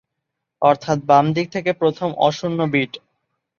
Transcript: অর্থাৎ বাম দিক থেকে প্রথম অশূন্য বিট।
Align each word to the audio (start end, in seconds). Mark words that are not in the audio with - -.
অর্থাৎ 0.61 0.97
বাম 1.09 1.25
দিক 1.35 1.47
থেকে 1.51 1.71
প্রথম 1.81 2.09
অশূন্য 2.27 2.59
বিট। 2.73 2.91